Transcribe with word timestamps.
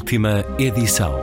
Última 0.00 0.42
edição. 0.58 1.14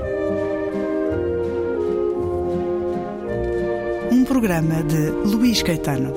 Um 4.11 4.23
programa 4.23 4.84
de 4.84 5.09
Luís 5.09 5.63
Caetano. 5.63 6.13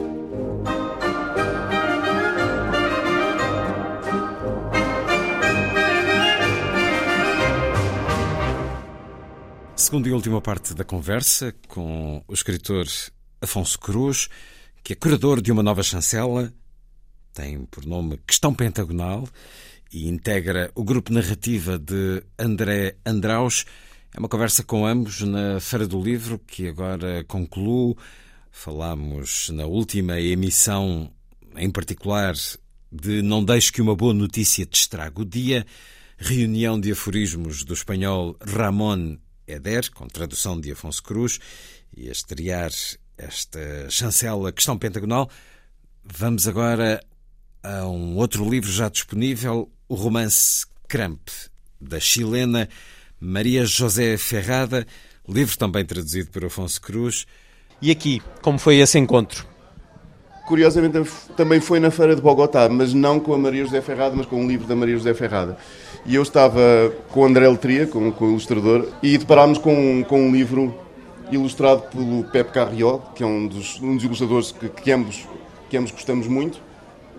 Segunda 9.75 10.09
e 10.11 10.13
última 10.13 10.43
parte 10.43 10.75
da 10.75 10.85
conversa 10.85 11.55
com 11.67 12.23
o 12.29 12.35
escritor 12.35 12.85
Afonso 13.41 13.79
Cruz, 13.81 14.29
que 14.85 14.93
é 14.93 14.97
curador 14.97 15.41
de 15.41 15.51
uma 15.51 15.63
nova 15.63 15.83
chancela, 15.83 16.53
tem 17.33 17.65
por 17.65 17.87
nome 17.87 18.21
Questão 18.27 18.53
Pentagonal 18.53 19.27
e 19.93 20.09
integra 20.09 20.71
o 20.75 20.85
grupo 20.85 21.13
narrativa 21.13 21.79
de 21.79 22.23
André 22.39 22.97
Andraus. 23.05 23.65
É 24.15 24.19
uma 24.19 24.29
conversa 24.29 24.63
com 24.63 24.87
ambos 24.87 25.21
na 25.23 25.61
Feira 25.61 25.87
do 25.87 26.01
Livro, 26.01 26.39
que 26.39 26.69
agora 26.69 27.25
concluo. 27.25 27.97
Falamos 28.51 29.51
na 29.51 29.67
última 29.67 30.21
emissão, 30.21 31.11
em 31.57 31.71
particular, 31.71 32.35
de 32.91 33.23
Não 33.23 33.45
Deixe 33.45 33.73
que 33.73 33.83
uma 33.83 33.95
boa 33.95 34.13
notícia 34.13 34.67
te 34.67 34.81
estrague 34.81 35.23
o 35.23 35.25
dia, 35.25 35.65
reunião 36.17 36.79
de 36.79 36.93
aforismos 36.93 37.65
do 37.65 37.73
espanhol 37.73 38.37
Ramón 38.41 39.19
Eder, 39.47 39.91
com 39.93 40.07
tradução 40.09 40.61
de 40.61 40.73
Afonso 40.73 41.03
Cruz, 41.03 41.39
e 41.97 42.09
a 42.09 42.13
estrear 42.13 42.71
esta 43.17 43.89
chancela 43.89 44.53
Questão 44.53 44.79
Pentagonal. 44.79 45.31
Vamos 46.05 46.49
agora 46.49 47.01
a 47.63 47.87
um 47.87 48.17
outro 48.17 48.49
livro 48.49 48.71
já 48.71 48.89
disponível, 48.89 49.71
o 49.89 49.95
romance 49.95 50.67
Cramp, 50.89 51.29
da 51.81 52.01
chilena 52.01 52.69
Maria 53.21 53.65
José 53.65 54.17
Ferrada, 54.17 54.87
livro 55.29 55.57
também 55.57 55.85
traduzido 55.85 56.31
por 56.31 56.45
Afonso 56.45 56.81
Cruz. 56.81 57.27
E 57.81 57.91
aqui, 57.91 58.23
como 58.43 58.59
foi 58.59 58.77
esse 58.77 58.99
encontro? 58.99 59.47
Curiosamente 60.47 61.09
também 61.37 61.61
foi 61.61 61.79
na 61.79 61.91
Feira 61.91 62.17
de 62.17 62.23
Bogotá, 62.23 62.69
mas 62.69 62.93
não 62.93 63.21
com 63.21 63.33
a 63.33 63.39
Maria 63.39 63.65
José 63.65 63.81
Ferrada, 63.81 64.17
mas 64.17 64.27
com 64.27 64.43
um 64.43 64.49
livro 64.49 64.67
da 64.67 64.75
Maria 64.75 64.97
José 64.97 65.15
Ferrada. 65.15 65.57
E 66.05 66.15
eu 66.15 66.23
estava 66.23 66.93
com 67.11 67.21
o 67.21 67.25
André 67.25 67.49
Letria, 67.49 67.87
com, 67.87 68.11
com 68.11 68.25
o 68.25 68.31
ilustrador, 68.31 68.89
e 69.03 69.17
deparámos 69.17 69.59
com, 69.59 70.03
com 70.05 70.29
um 70.29 70.33
livro 70.33 70.75
ilustrado 71.31 71.83
pelo 71.83 72.25
Pepe 72.25 72.53
Carriol, 72.53 73.01
que 73.15 73.23
é 73.23 73.27
um 73.27 73.47
dos, 73.47 73.81
um 73.81 73.95
dos 73.95 74.05
ilustradores 74.05 74.51
que, 74.51 74.69
que, 74.69 74.91
ambos, 74.91 75.25
que 75.69 75.77
ambos 75.77 75.93
gostamos 75.93 76.27
muito, 76.27 76.61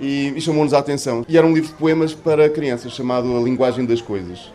e, 0.02 0.34
e 0.36 0.42
chamou-nos 0.42 0.74
a 0.74 0.80
atenção. 0.80 1.24
E 1.30 1.38
era 1.38 1.46
um 1.46 1.54
livro 1.54 1.70
de 1.70 1.76
poemas 1.76 2.14
para 2.14 2.50
crianças, 2.50 2.92
chamado 2.92 3.38
A 3.38 3.40
Linguagem 3.40 3.86
das 3.86 4.02
Coisas. 4.02 4.52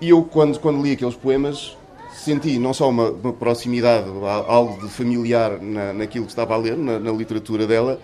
E 0.00 0.08
eu, 0.08 0.22
quando, 0.24 0.58
quando 0.58 0.82
li 0.82 0.92
aqueles 0.92 1.14
poemas, 1.14 1.76
senti 2.12 2.58
não 2.58 2.72
só 2.72 2.88
uma, 2.88 3.10
uma 3.10 3.32
proximidade, 3.34 4.08
algo 4.48 4.80
de 4.80 4.92
familiar 4.92 5.60
na, 5.60 5.92
naquilo 5.92 6.24
que 6.24 6.32
estava 6.32 6.54
a 6.54 6.56
ler, 6.56 6.76
na, 6.76 6.98
na 6.98 7.12
literatura 7.12 7.66
dela, 7.66 8.00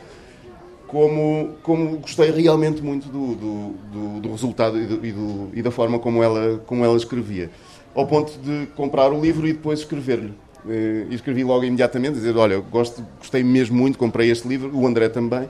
como, 0.87 1.55
como 1.63 1.99
gostei 1.99 2.31
realmente 2.31 2.83
muito 2.83 3.09
do, 3.09 3.35
do, 3.35 3.75
do, 3.93 4.21
do 4.21 4.31
resultado 4.31 4.79
e, 4.79 4.87
do, 4.87 5.07
e, 5.07 5.13
do, 5.13 5.49
e, 5.55 5.63
da 5.63 5.71
forma 5.71 5.99
como 5.99 6.23
ela, 6.23 6.61
como 6.67 6.85
ela 6.85 6.97
escrevia. 6.97 7.51
Ao 7.95 8.07
ponto 8.07 8.39
de 8.39 8.67
comprar 8.77 9.11
o 9.11 9.21
livro 9.21 9.47
e 9.47 9.53
depois 9.53 9.81
escrever-lhe. 9.81 10.33
Eh, 10.69 11.07
e 11.11 11.15
escrevi 11.15 11.43
logo 11.43 11.65
imediatamente, 11.65 12.15
dizer, 12.15 12.37
olha, 12.37 12.59
gosto, 12.59 13.05
gostei 13.19 13.43
mesmo 13.43 13.77
muito, 13.77 13.97
comprei 13.97 14.31
este 14.31 14.47
livro, 14.47 14.71
o 14.77 14.87
André 14.87 15.09
também. 15.09 15.49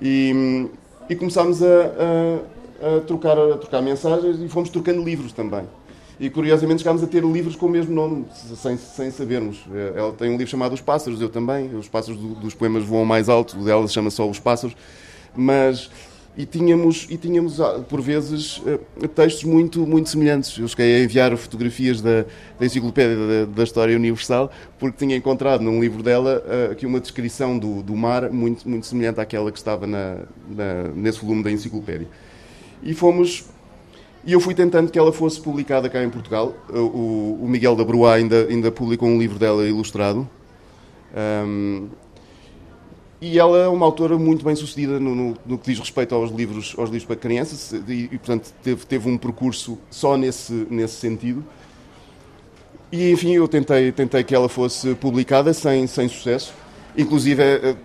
E, 0.00 0.68
e 1.08 1.16
começámos 1.16 1.62
a, 1.62 1.66
a, 1.66 2.96
a, 2.96 3.00
trocar, 3.00 3.38
a 3.38 3.56
trocar 3.58 3.82
mensagens 3.82 4.40
e 4.40 4.48
fomos 4.48 4.70
trocando 4.70 5.02
livros 5.02 5.32
também. 5.32 5.64
E 6.18 6.28
curiosamente 6.28 6.82
chegámos 6.82 7.02
a 7.02 7.06
ter 7.06 7.24
livros 7.24 7.56
com 7.56 7.66
o 7.66 7.68
mesmo 7.68 7.94
nome, 7.94 8.26
sem, 8.34 8.76
sem 8.76 9.10
sabermos. 9.10 9.64
Ela 9.96 10.12
tem 10.12 10.28
um 10.28 10.36
livro 10.36 10.48
chamado 10.48 10.74
Os 10.74 10.80
Pássaros, 10.80 11.20
eu 11.20 11.30
também. 11.30 11.74
Os 11.74 11.88
pássaros 11.88 12.20
do, 12.20 12.34
dos 12.34 12.52
poemas 12.52 12.84
voam 12.84 13.06
mais 13.06 13.30
alto, 13.30 13.58
o 13.58 13.64
dela 13.64 13.88
se 13.88 13.94
chama 13.94 14.10
só 14.10 14.28
Os 14.28 14.38
Pássaros. 14.38 14.76
Mas 15.34 15.90
e 16.36 16.46
tínhamos, 16.46 17.06
e 17.10 17.16
tínhamos 17.16 17.60
ah, 17.60 17.80
por 17.80 18.00
vezes 18.00 18.62
ah, 18.66 19.08
textos 19.08 19.44
muito, 19.44 19.86
muito 19.86 20.08
semelhantes. 20.08 20.56
Eu 20.56 20.68
cheguei 20.68 20.96
a 20.96 21.04
enviar 21.04 21.36
fotografias 21.36 22.00
da, 22.00 22.24
da 22.58 22.66
Enciclopédia 22.66 23.16
da, 23.16 23.52
da, 23.52 23.62
História 23.64 23.96
Universal 23.96 24.50
porque 24.78 25.04
tinha 25.04 25.16
encontrado 25.16 25.62
num 25.62 25.80
livro 25.80 26.02
dela 26.02 26.42
ah, 26.46 26.72
aqui 26.72 26.86
uma 26.86 27.00
descrição 27.00 27.58
do, 27.58 27.82
do 27.82 27.96
mar 27.96 28.30
muito, 28.30 28.68
muito 28.68 28.86
semelhante 28.86 29.20
àquela 29.20 29.50
que 29.50 29.58
estava 29.58 29.86
na, 29.86 30.18
na, 30.48 30.84
nesse 30.94 31.20
volume 31.20 31.42
da 31.42 31.50
Enciclopédia. 31.50 32.08
E 32.82 32.94
fomos. 32.94 33.44
E 34.24 34.32
eu 34.32 34.40
fui 34.40 34.54
tentando 34.54 34.90
que 34.90 34.98
ela 34.98 35.12
fosse 35.12 35.40
publicada 35.40 35.88
cá 35.88 36.04
em 36.04 36.10
Portugal. 36.10 36.54
O, 36.68 37.38
o 37.42 37.46
Miguel 37.48 37.74
da 37.74 37.82
Broa 37.82 38.14
ainda, 38.14 38.46
ainda 38.48 38.70
publicou 38.70 39.08
um 39.08 39.18
livro 39.18 39.38
dela 39.38 39.66
ilustrado. 39.66 40.28
Um, 41.46 41.88
e 43.20 43.38
ela 43.38 43.58
é 43.58 43.68
uma 43.68 43.84
autora 43.84 44.16
muito 44.18 44.44
bem 44.44 44.56
sucedida 44.56 44.98
no, 44.98 45.14
no, 45.14 45.36
no, 45.44 45.58
que 45.58 45.70
diz 45.70 45.78
respeito 45.78 46.14
aos 46.14 46.30
livros, 46.30 46.74
aos 46.78 46.88
livros 46.88 47.04
para 47.04 47.16
crianças 47.16 47.72
e, 47.86 48.08
e 48.10 48.18
portanto, 48.18 48.52
teve, 48.62 48.86
teve 48.86 49.08
um 49.08 49.18
percurso 49.18 49.78
só 49.90 50.16
nesse, 50.16 50.66
nesse 50.70 50.94
sentido. 50.94 51.44
E, 52.90 53.12
enfim, 53.12 53.32
eu 53.32 53.46
tentei, 53.46 53.92
tentei 53.92 54.24
que 54.24 54.34
ela 54.34 54.48
fosse 54.48 54.94
publicada 54.94 55.52
sem, 55.52 55.86
sem 55.86 56.08
sucesso. 56.08 56.52
Inclusive, 56.96 57.42
eh, 57.42 57.76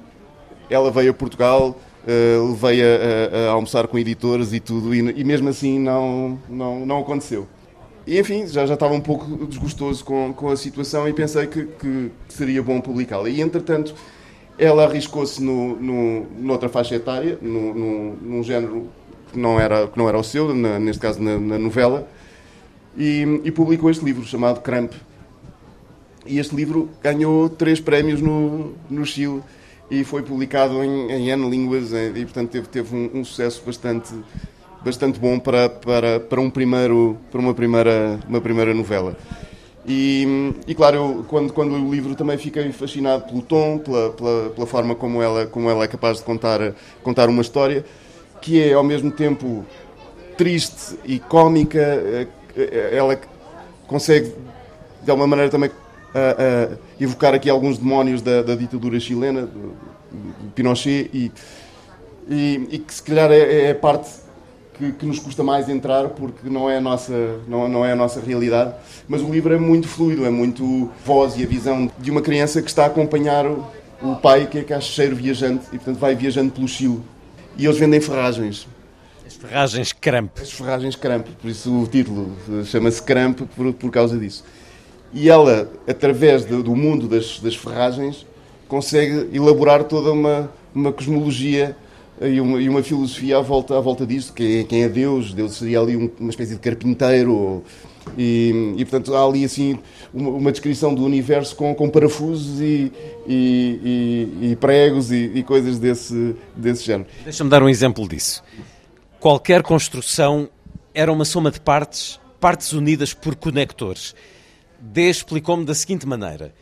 ela 0.69 0.89
veio 0.89 1.11
a 1.11 1.13
Portugal, 1.13 1.77
uh, 2.07 2.49
levei 2.49 2.81
a, 2.81 2.85
a, 2.85 3.49
a, 3.49 3.51
almoçar 3.51 3.87
com 3.87 3.99
editores 3.99 4.51
e 4.51 4.59
tudo, 4.59 4.95
e, 4.95 4.99
e, 4.99 5.23
mesmo 5.23 5.47
assim 5.49 5.77
não, 5.79 6.39
não, 6.49 6.85
não 6.85 6.99
aconteceu. 7.01 7.47
E, 8.07 8.19
enfim, 8.19 8.47
já, 8.47 8.65
já 8.65 8.73
estava 8.73 8.95
um 8.95 9.01
pouco 9.01 9.45
desgostoso 9.45 10.03
com, 10.03 10.33
com 10.33 10.49
a 10.49 10.57
situação 10.57 11.07
e 11.07 11.13
pensei 11.13 11.45
que, 11.45 11.65
que 11.65 12.11
seria 12.29 12.63
bom 12.63 12.81
publicá-la. 12.81 13.29
E, 13.29 13.41
entretanto, 13.41 13.93
ela 14.57 14.85
arriscou-se 14.85 15.41
no, 15.41 15.75
no, 15.75 16.25
noutra 16.37 16.69
faixa 16.69 16.95
etária, 16.95 17.37
no, 17.41 17.73
no, 17.73 18.15
num 18.15 18.43
género 18.43 18.87
que 19.31 19.39
não 19.39 19.59
era, 19.59 19.87
que 19.87 19.97
não 19.97 20.07
era 20.07 20.17
o 20.17 20.23
seu, 20.23 20.53
na, 20.53 20.79
neste 20.79 21.01
caso 21.01 21.21
na, 21.21 21.37
na 21.37 21.59
novela, 21.59 22.07
e, 22.97 23.41
e, 23.43 23.51
publicou 23.51 23.89
este 23.89 24.05
livro 24.05 24.23
chamado 24.23 24.61
Cramp. 24.61 24.93
E 26.25 26.39
este 26.39 26.55
livro 26.55 26.89
ganhou 27.03 27.49
três 27.49 27.79
prémios 27.79 28.21
no, 28.21 28.73
no 28.89 29.05
Chile 29.05 29.41
e 29.91 30.03
foi 30.03 30.23
publicado 30.23 30.83
em, 30.83 31.11
em 31.11 31.29
N 31.29 31.49
línguas 31.49 31.91
e, 31.91 32.23
portanto, 32.23 32.49
teve, 32.49 32.67
teve 32.67 32.95
um, 32.95 33.19
um, 33.19 33.25
sucesso 33.25 33.61
bastante, 33.65 34.13
bastante 34.83 35.19
bom 35.19 35.37
para, 35.37 35.69
para, 35.69 36.19
para, 36.19 36.41
um 36.41 36.49
primeiro, 36.49 37.17
para 37.29 37.39
uma, 37.39 37.53
primeira, 37.53 38.19
uma 38.27 38.41
primeira 38.41 38.73
novela. 38.73 39.17
E, 39.87 40.53
e, 40.67 40.73
claro, 40.73 40.95
eu, 40.97 41.25
quando, 41.27 41.53
quando 41.53 41.77
li 41.77 41.83
o 41.83 41.91
livro 41.91 42.15
também 42.15 42.37
fiquei 42.37 42.71
fascinado 42.71 43.25
pelo 43.25 43.41
tom, 43.43 43.77
pela, 43.77 44.09
pela, 44.11 44.49
pela, 44.49 44.65
forma 44.65 44.95
como 44.95 45.21
ela, 45.21 45.45
como 45.45 45.69
ela 45.69 45.83
é 45.83 45.87
capaz 45.87 46.17
de 46.17 46.23
contar, 46.23 46.73
contar 47.03 47.29
uma 47.29 47.41
história, 47.41 47.85
que 48.41 48.61
é 48.61 48.73
ao 48.73 48.83
mesmo 48.83 49.11
tempo 49.11 49.63
triste 50.35 50.97
e 51.05 51.19
cómica. 51.19 51.79
Eh, 51.79 52.27
eh, 52.57 52.97
ela 52.97 53.19
consegue, 53.85 54.33
de 55.03 55.11
alguma 55.11 55.27
maneira, 55.27 55.51
também 55.51 55.69
uh, 55.69 56.73
uh, 56.73 56.77
evocar 56.99 57.35
aqui 57.35 57.49
alguns 57.49 57.77
demónios 57.77 58.21
da, 58.21 58.41
da 58.41 58.55
ditadura 58.55 58.99
chilena, 58.99 59.43
do 59.43 59.75
Pinochet, 60.55 61.09
e, 61.13 61.31
e, 62.27 62.67
e, 62.71 62.79
que 62.79 62.93
se 62.93 63.03
calhar 63.03 63.31
é, 63.31 63.69
é 63.69 63.73
parte 63.73 64.09
que, 64.77 64.91
que, 64.91 65.05
nos 65.05 65.19
custa 65.19 65.43
mais 65.43 65.69
entrar 65.69 66.09
porque 66.09 66.49
não 66.49 66.69
é, 66.69 66.77
a 66.77 66.81
nossa, 66.81 67.39
não, 67.47 67.67
não 67.67 67.85
é 67.85 67.93
a 67.93 67.95
nossa 67.95 68.19
realidade. 68.19 68.73
Mas 69.07 69.21
o 69.21 69.29
livro 69.29 69.53
é 69.53 69.57
muito 69.57 69.87
fluido, 69.87 70.25
é 70.25 70.29
muito 70.29 70.91
voz 71.05 71.37
e 71.37 71.43
a 71.43 71.47
visão 71.47 71.89
de 71.97 72.11
uma 72.11 72.21
criança 72.21 72.61
que 72.61 72.69
está 72.69 72.83
a 72.83 72.87
acompanhar 72.87 73.45
o, 73.45 73.65
o 74.01 74.15
pai, 74.15 74.47
que 74.47 74.59
é 74.59 74.63
caixeiro 74.63 75.15
viajante, 75.15 75.65
e 75.67 75.77
portanto 75.77 75.97
vai 75.97 76.15
viajando 76.15 76.51
pelo 76.51 76.67
Chile. 76.67 77.01
E 77.57 77.65
eles 77.65 77.77
vendem 77.77 78.01
ferragens. 78.01 78.67
As 79.25 79.33
ferragens 79.33 79.93
Cramp. 79.93 80.37
As 80.39 80.51
ferragens 80.51 80.95
Cramp, 80.95 81.27
por 81.41 81.49
isso 81.49 81.73
o 81.73 81.87
título 81.87 82.35
chama-se 82.65 83.01
Cramp 83.01 83.41
por, 83.55 83.73
por 83.73 83.91
causa 83.91 84.17
disso. 84.17 84.43
E 85.13 85.29
ela, 85.29 85.71
através 85.87 86.43
do, 86.43 86.61
do 86.61 86.75
mundo 86.75 87.07
das, 87.07 87.39
das 87.39 87.55
ferragens, 87.55 88.25
consegue 88.67 89.29
elaborar 89.33 89.83
toda 89.85 90.11
uma, 90.11 90.51
uma 90.73 90.91
cosmologia 90.91 91.75
e 92.21 92.39
uma, 92.39 92.61
e 92.61 92.69
uma, 92.69 92.81
filosofia 92.81 93.37
à 93.37 93.41
volta, 93.41 93.77
à 93.77 93.81
volta 93.81 94.05
disto, 94.05 94.33
que 94.33 94.59
é, 94.59 94.63
quem 94.63 94.83
é 94.83 94.89
Deus, 94.89 95.33
Deus 95.33 95.57
seria 95.57 95.79
ali 95.79 95.97
um, 95.97 96.09
uma 96.19 96.29
espécie 96.29 96.53
de 96.53 96.59
carpinteiro, 96.59 97.63
e, 98.17 98.75
e, 98.77 98.85
portanto 98.85 99.15
há 99.15 99.23
ali 99.25 99.43
assim 99.43 99.79
uma, 100.13 100.29
uma, 100.29 100.51
descrição 100.51 100.93
do 100.93 101.03
universo 101.03 101.55
com, 101.55 101.73
com 101.73 101.89
parafusos 101.89 102.61
e, 102.61 102.91
e, 103.27 104.29
e 104.41 104.57
pregos 104.59 105.11
e, 105.11 105.43
coisas 105.43 105.79
desse, 105.79 106.35
desse 106.55 106.85
género. 106.85 107.09
Deixa-me 107.23 107.49
dar 107.49 107.63
um 107.63 107.69
exemplo 107.69 108.07
disso. 108.07 108.43
Qualquer 109.19 109.63
construção 109.63 110.47
era 110.93 111.11
uma 111.11 111.25
soma 111.25 111.51
de 111.51 111.59
partes, 111.59 112.19
partes 112.39 112.71
unidas 112.73 113.13
por 113.13 113.35
conectores. 113.35 114.13
D 114.79 115.09
explicou-me 115.09 115.65
da 115.65 115.73
seguinte 115.73 116.07
maneira: 116.07 116.53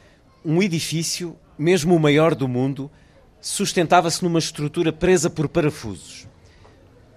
um 0.46 0.62
edifício, 0.64 1.36
mesmo 1.58 1.96
o 1.96 2.00
maior 2.00 2.34
do 2.34 2.48
mundo, 2.48 2.90
sustentava-se 3.44 4.24
numa 4.24 4.40
estrutura 4.40 4.94
presa 4.94 5.30
por 5.30 5.50
parafusos. 5.50 6.26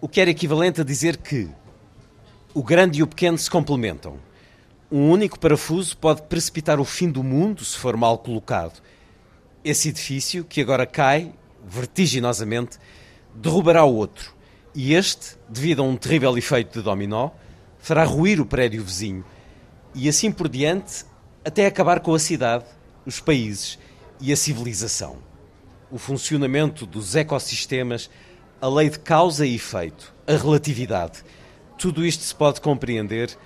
O 0.00 0.08
que 0.08 0.20
era 0.20 0.28
equivalente 0.28 0.80
a 0.80 0.84
dizer 0.84 1.18
que 1.18 1.48
O 2.52 2.62
grande 2.62 2.98
e 2.98 3.02
o 3.02 3.06
pequeno 3.06 3.36
se 3.36 3.50
complementam. 3.50 4.16
Um 4.90 5.10
único 5.10 5.38
parafuso 5.38 5.96
pode 5.96 6.22
precipitar 6.22 6.80
o 6.80 6.84
fim 6.84 7.10
do 7.10 7.22
mundo 7.22 7.62
se 7.64 7.76
for 7.76 7.96
mal 7.96 8.18
colocado. 8.18 8.82
Esse 9.62 9.90
edifício, 9.90 10.42
que 10.42 10.60
agora 10.60 10.86
cai, 10.86 11.32
vertiginosamente, 11.64 12.78
derrubará 13.34 13.84
o 13.84 13.94
outro. 13.94 14.34
E 14.74 14.94
este, 14.94 15.36
devido 15.48 15.82
a 15.82 15.84
um 15.84 15.96
terrível 15.96 16.36
efeito 16.36 16.78
de 16.78 16.84
dominó, 16.84 17.30
fará 17.78 18.04
ruir 18.04 18.40
o 18.40 18.46
prédio 18.46 18.82
vizinho. 18.82 19.24
E 19.94 20.08
assim 20.08 20.32
por 20.32 20.48
diante, 20.48 21.04
até 21.44 21.66
acabar 21.66 22.00
com 22.00 22.14
a 22.14 22.18
cidade, 22.18 22.64
os 23.04 23.20
países 23.20 23.78
e 24.18 24.32
a 24.32 24.36
civilização. 24.36 25.25
O 25.90 25.98
funcionamento 25.98 26.84
dos 26.84 27.14
ecossistemas, 27.14 28.10
a 28.60 28.68
lei 28.68 28.90
de 28.90 28.98
causa 28.98 29.46
e 29.46 29.54
efeito, 29.54 30.12
a 30.26 30.32
relatividade. 30.32 31.22
Tudo 31.78 32.04
isto 32.04 32.24
se 32.24 32.34
pode 32.34 32.60
compreender 32.60 33.36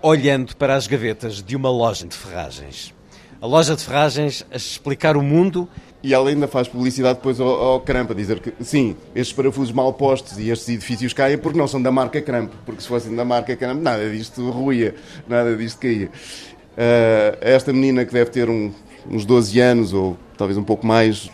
olhando 0.00 0.56
para 0.56 0.74
as 0.74 0.86
gavetas 0.86 1.42
de 1.42 1.56
uma 1.56 1.70
loja 1.70 2.06
de 2.06 2.16
ferragens. 2.16 2.94
A 3.40 3.46
loja 3.46 3.74
de 3.74 3.84
ferragens 3.84 4.44
a 4.50 4.56
explicar 4.56 5.16
o 5.16 5.22
mundo. 5.22 5.68
E 6.02 6.14
ela 6.14 6.28
ainda 6.28 6.46
faz 6.46 6.68
publicidade 6.68 7.16
depois 7.18 7.40
ao, 7.40 7.48
ao 7.48 7.80
Cramp, 7.80 8.12
a 8.12 8.14
dizer 8.14 8.38
que 8.38 8.52
sim, 8.64 8.96
estes 9.14 9.34
parafusos 9.34 9.72
mal 9.72 9.92
postos 9.92 10.38
e 10.38 10.50
estes 10.50 10.68
edifícios 10.68 11.12
caem 11.12 11.36
porque 11.36 11.58
não 11.58 11.66
são 11.66 11.82
da 11.82 11.90
marca 11.90 12.22
Cramp, 12.22 12.52
porque 12.64 12.80
se 12.80 12.86
fossem 12.86 13.14
da 13.14 13.24
marca 13.24 13.56
Cramp 13.56 13.82
nada 13.82 14.08
disto 14.08 14.48
ruía, 14.50 14.94
nada 15.26 15.56
disto 15.56 15.80
caía. 15.80 16.06
Uh, 16.06 17.38
esta 17.40 17.72
menina 17.72 18.04
que 18.04 18.12
deve 18.12 18.30
ter 18.30 18.48
um, 18.48 18.72
uns 19.10 19.24
12 19.24 19.58
anos 19.58 19.92
ou 19.92 20.16
talvez 20.36 20.56
um 20.56 20.62
pouco 20.62 20.86
mais, 20.86 21.28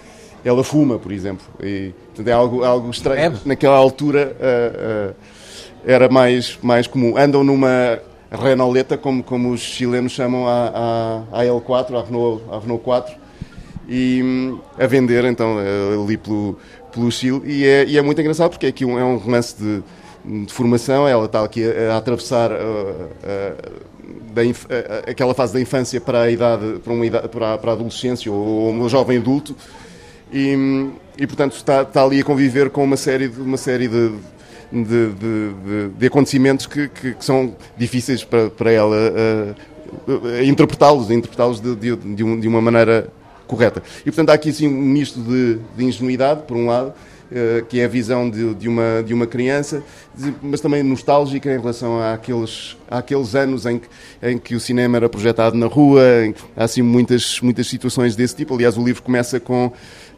ela 0.44 0.62
fuma, 0.62 0.98
por 0.98 1.12
exemplo. 1.12 1.46
E, 1.62 1.92
portanto, 2.06 2.28
é 2.28 2.32
algo, 2.32 2.64
algo 2.64 2.90
estranho. 2.90 3.20
É. 3.20 3.32
Naquela 3.44 3.76
altura 3.76 4.36
uh, 4.36 5.10
uh, 5.10 5.14
era 5.86 6.08
mais, 6.08 6.58
mais 6.62 6.86
comum. 6.86 7.16
Andam 7.16 7.42
numa 7.42 7.98
Renauleta, 8.30 8.98
como, 8.98 9.22
como 9.22 9.50
os 9.50 9.60
chilenos 9.60 10.12
chamam 10.12 10.46
a, 10.46 11.22
a, 11.32 11.40
a 11.40 11.44
L4, 11.44 11.98
a 11.98 12.02
Renault, 12.02 12.42
a 12.50 12.58
Renault 12.58 12.84
4, 12.84 13.14
e 13.88 14.22
hum, 14.22 14.58
a 14.78 14.86
vender 14.86 15.24
então 15.24 15.56
ali 16.02 16.16
pelo, 16.16 16.58
pelo 16.94 17.10
Chile. 17.10 17.42
E 17.44 17.64
é, 17.64 17.84
e 17.84 17.98
é 17.98 18.02
muito 18.02 18.20
engraçado 18.20 18.50
porque 18.50 18.66
aqui 18.66 18.84
um, 18.84 18.98
é 18.98 19.04
um 19.04 19.16
romance 19.16 19.56
de, 19.56 19.82
de 20.46 20.52
formação, 20.52 21.06
ela 21.06 21.26
está 21.26 21.44
aqui 21.44 21.62
a, 21.64 21.94
a 21.94 21.96
atravessar 21.98 22.50
uh, 22.50 23.08
da, 24.32 24.42
uh, 24.42 25.10
aquela 25.10 25.34
fase 25.34 25.52
da 25.52 25.60
infância 25.60 26.00
para 26.00 26.22
a 26.22 26.30
idade, 26.30 26.78
para, 26.82 26.92
uma 26.92 27.04
idade, 27.04 27.28
para, 27.28 27.54
a, 27.54 27.58
para 27.58 27.70
a 27.72 27.74
adolescência 27.74 28.32
ou, 28.32 28.38
ou 28.38 28.72
um 28.72 28.88
jovem 28.88 29.18
adulto. 29.18 29.54
E, 30.32 30.90
e 31.18 31.26
portanto 31.26 31.54
está, 31.56 31.82
está 31.82 32.02
ali 32.02 32.20
a 32.20 32.24
conviver 32.24 32.70
com 32.70 32.82
uma 32.82 32.96
série 32.96 33.28
de, 33.28 33.40
uma 33.40 33.56
série 33.56 33.88
de, 33.88 34.12
de, 34.72 35.12
de, 35.12 35.88
de 35.96 36.06
acontecimentos 36.06 36.66
que, 36.66 36.88
que, 36.88 37.14
que, 37.14 37.24
são 37.24 37.54
difíceis 37.76 38.24
para, 38.24 38.50
para 38.50 38.72
ela 38.72 38.96
uh, 38.96 40.12
uh, 40.12 40.42
interpretá-los, 40.44 41.10
interpretá-los 41.10 41.60
de, 41.60 42.24
um, 42.24 42.40
de, 42.40 42.48
uma 42.48 42.60
maneira 42.60 43.08
correta. 43.46 43.82
E 44.00 44.04
portanto 44.04 44.30
há 44.30 44.34
aqui 44.34 44.50
assim, 44.50 44.66
um 44.66 44.82
misto 44.82 45.20
de, 45.20 45.58
ingenuidade, 45.78 46.42
por 46.42 46.56
um 46.56 46.66
lado, 46.66 46.88
uh, 46.88 47.64
que 47.66 47.78
é 47.78 47.84
a 47.84 47.88
visão 47.88 48.28
de, 48.28 48.68
uma, 48.68 49.02
de 49.04 49.14
uma 49.14 49.26
criança, 49.26 49.82
mas 50.42 50.60
também 50.60 50.82
nostálgica 50.82 51.52
em 51.52 51.58
relação 51.58 52.02
àqueles, 52.02 52.76
àqueles 52.90 53.34
anos 53.34 53.66
em 53.66 53.78
que, 53.78 53.88
em 54.22 54.38
que 54.38 54.54
o 54.56 54.60
cinema 54.60 54.96
era 54.96 55.08
projetado 55.08 55.56
na 55.56 55.66
rua, 55.66 56.02
há 56.56 56.64
assim, 56.64 56.82
muitas, 56.82 57.40
muitas 57.40 57.66
situações 57.68 58.16
desse 58.16 58.34
tipo. 58.34 58.54
Aliás, 58.54 58.76
o 58.76 58.84
livro 58.84 59.02
começa 59.02 59.38
com 59.38 59.72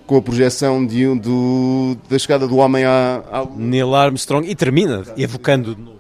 com 0.07 0.17
a 0.17 0.23
projeção 0.23 0.87
de, 0.87 1.07
do, 1.19 1.97
da 2.09 2.19
chegada 2.19 2.47
do 2.47 2.57
homem 2.57 2.85
à, 2.85 3.23
à... 3.31 3.47
Neil 3.57 3.95
Armstrong 3.95 4.49
e 4.49 4.55
termina 4.55 5.01
Exatamente. 5.01 5.23
evocando 5.23 5.97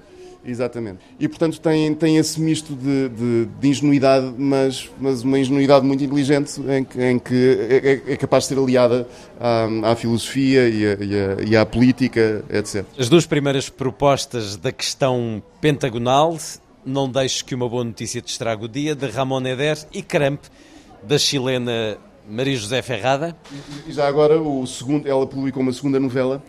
Exatamente. 0.46 0.98
E 1.18 1.28
portanto 1.28 1.60
tem, 1.60 1.92
tem 1.94 2.16
esse 2.16 2.40
misto 2.40 2.74
de, 2.74 3.08
de, 3.08 3.46
de 3.46 3.68
ingenuidade, 3.68 4.32
mas, 4.38 4.88
mas 5.00 5.24
uma 5.24 5.38
ingenuidade 5.40 5.84
muito 5.84 6.04
inteligente 6.04 6.60
em 6.60 6.84
que, 6.84 7.02
em 7.02 7.18
que 7.18 7.58
é, 7.68 8.10
é, 8.10 8.12
é 8.12 8.16
capaz 8.16 8.44
de 8.44 8.50
ser 8.50 8.58
aliada 8.60 9.08
à, 9.40 9.90
à 9.90 9.96
filosofia 9.96 10.68
e, 10.68 10.86
a, 10.86 10.94
e, 10.94 11.14
a, 11.14 11.42
e, 11.48 11.56
à 11.56 11.66
política, 11.66 12.44
etc. 12.48 12.84
As 12.96 13.08
duas 13.08 13.26
primeiras 13.26 13.68
propostas 13.68 14.56
da 14.56 14.70
questão 14.70 15.42
pentagonal, 15.60 16.38
não 16.84 17.10
deixes 17.10 17.42
que 17.42 17.54
uma 17.54 17.68
boa 17.68 17.82
notícia 17.82 18.22
te 18.22 18.30
estrague 18.30 18.64
o 18.64 18.68
dia, 18.68 18.94
de 18.94 19.06
Ramon 19.08 19.44
Eder 19.44 19.76
e 19.92 20.00
Cramp, 20.00 20.44
da 21.02 21.18
chilena 21.18 21.98
Maria 22.28 22.56
José 22.56 22.82
Ferrada. 22.82 23.36
E, 23.86 23.92
já 23.92 24.06
agora, 24.06 24.40
o 24.40 24.66
segundo, 24.66 25.06
ela 25.06 25.26
publicou 25.26 25.62
uma 25.62 25.72
segunda 25.72 26.00
novela, 26.00 26.42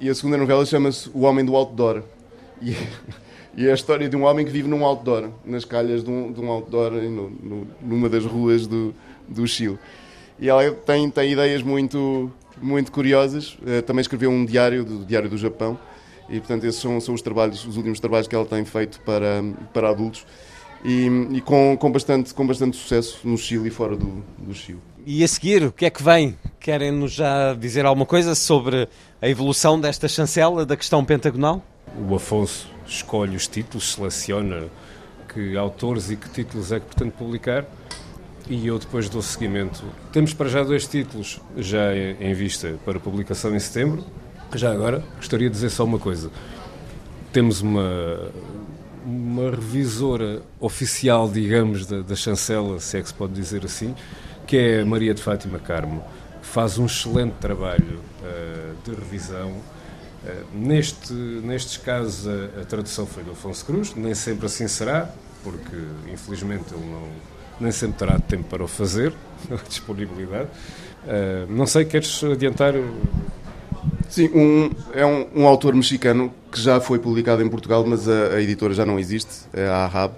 e 0.00 0.08
a 0.08 0.14
segunda 0.14 0.36
novela 0.36 0.64
chama-se 0.64 1.10
O 1.12 1.22
Homem 1.22 1.44
do 1.44 1.56
Outdoor. 1.56 2.02
E, 2.60 2.76
e, 3.56 3.66
é 3.66 3.70
a 3.72 3.74
história 3.74 4.08
de 4.08 4.16
um 4.16 4.24
homem 4.24 4.46
que 4.46 4.52
vive 4.52 4.68
num 4.68 4.84
outdoor, 4.84 5.30
nas 5.44 5.64
calhas 5.64 6.04
de 6.04 6.10
um, 6.10 6.32
de 6.32 6.40
um 6.40 6.50
outdoor, 6.50 6.92
no, 6.92 7.30
no, 7.30 7.66
numa 7.80 8.08
das 8.08 8.24
ruas 8.24 8.66
do, 8.66 8.94
do 9.28 9.46
Chile. 9.46 9.78
E 10.38 10.48
ela 10.48 10.70
tem, 10.70 11.10
tem 11.10 11.32
ideias 11.32 11.62
muito, 11.62 12.30
muito 12.60 12.90
curiosas. 12.92 13.56
Eh, 13.66 13.82
também 13.82 14.00
escreveu 14.00 14.30
um 14.30 14.44
diário, 14.44 14.84
do 14.84 15.04
Diário 15.04 15.28
do 15.28 15.36
Japão, 15.36 15.78
e 16.28 16.38
portanto 16.38 16.64
esses 16.64 16.80
são, 16.80 17.00
são 17.00 17.14
os 17.14 17.22
trabalhos, 17.22 17.64
os 17.64 17.76
últimos 17.76 18.00
trabalhos 18.00 18.26
que 18.26 18.34
ela 18.34 18.46
tem 18.46 18.64
feito 18.64 19.00
para, 19.00 19.42
para 19.72 19.90
adultos. 19.90 20.24
E, 20.84 21.06
e, 21.32 21.40
com, 21.40 21.76
com, 21.76 21.92
bastante, 21.92 22.34
com 22.34 22.46
bastante 22.46 22.76
sucesso 22.76 23.20
no 23.24 23.38
Chile 23.38 23.68
e 23.68 23.70
fora 23.70 23.96
do, 23.96 24.22
do 24.38 24.52
Chile. 24.52 24.80
E 25.06 25.22
a 25.22 25.28
seguir, 25.28 25.64
o 25.64 25.72
que 25.72 25.84
é 25.84 25.90
que 25.90 26.02
vem? 26.02 26.36
Querem-nos 26.58 27.12
já 27.12 27.54
dizer 27.54 27.86
alguma 27.86 28.06
coisa 28.06 28.34
sobre 28.34 28.88
a 29.20 29.28
evolução 29.28 29.80
desta 29.80 30.08
chancela 30.08 30.64
da 30.66 30.76
questão 30.76 31.04
pentagonal? 31.04 31.62
O 32.08 32.14
Afonso 32.14 32.68
escolhe 32.86 33.36
os 33.36 33.46
títulos, 33.46 33.94
seleciona 33.94 34.68
que 35.32 35.56
autores 35.56 36.10
e 36.10 36.16
que 36.16 36.28
títulos 36.28 36.72
é 36.72 36.80
que 36.80 36.86
pretende 36.86 37.12
publicar 37.12 37.66
e 38.48 38.66
eu 38.66 38.78
depois 38.78 39.08
dou 39.08 39.22
seguimento. 39.22 39.84
Temos 40.12 40.34
para 40.34 40.48
já 40.48 40.62
dois 40.62 40.86
títulos 40.86 41.40
já 41.56 41.94
em 41.94 42.34
vista 42.34 42.78
para 42.84 42.98
publicação 42.98 43.54
em 43.54 43.58
setembro. 43.58 44.04
Já 44.54 44.72
agora, 44.72 45.02
gostaria 45.16 45.48
de 45.48 45.54
dizer 45.54 45.70
só 45.70 45.84
uma 45.84 45.98
coisa. 45.98 46.30
Temos 47.32 47.62
uma, 47.62 48.30
uma 49.04 49.50
revisora 49.50 50.42
oficial, 50.60 51.28
digamos, 51.28 51.86
da, 51.86 52.00
da 52.00 52.16
chancela, 52.16 52.78
se 52.80 52.98
é 52.98 53.02
que 53.02 53.08
se 53.08 53.14
pode 53.14 53.32
dizer 53.32 53.64
assim, 53.64 53.94
que 54.46 54.56
é 54.56 54.84
Maria 54.84 55.14
de 55.14 55.22
Fátima 55.22 55.58
Carmo, 55.58 56.04
faz 56.42 56.78
um 56.78 56.86
excelente 56.86 57.34
trabalho 57.40 58.00
uh, 58.22 58.74
de 58.84 58.94
revisão. 58.94 59.50
Uh, 59.50 60.44
neste, 60.54 61.12
nestes 61.12 61.76
casos, 61.76 62.26
a, 62.28 62.60
a, 62.60 62.64
tradução 62.64 63.06
foi 63.06 63.22
do 63.24 63.32
Afonso 63.32 63.64
Cruz, 63.64 63.94
nem 63.94 64.14
sempre 64.14 64.46
assim 64.46 64.68
será, 64.68 65.08
porque 65.42 65.76
infelizmente 66.12 66.74
ele 66.74 66.84
não, 66.84 67.08
nem 67.60 67.72
sempre 67.72 67.98
terá 67.98 68.18
tempo 68.18 68.44
para 68.44 68.62
o 68.62 68.68
fazer, 68.68 69.12
disponibilidade. 69.68 70.48
Uh, 71.04 71.50
não 71.50 71.66
sei, 71.66 71.84
queres 71.84 72.22
adiantar? 72.22 72.74
Sim, 74.12 74.28
um, 74.34 74.70
é 74.92 75.06
um, 75.06 75.26
um, 75.34 75.46
autor 75.46 75.74
mexicano 75.74 76.30
que 76.50 76.60
já 76.60 76.78
foi 76.78 76.98
publicado 76.98 77.42
em 77.42 77.48
Portugal, 77.48 77.82
mas 77.86 78.06
a, 78.06 78.34
a 78.34 78.42
editora 78.42 78.74
já 78.74 78.84
não 78.84 78.98
existe, 78.98 79.46
é 79.54 79.66
a 79.66 79.86
Ahab, 79.86 80.12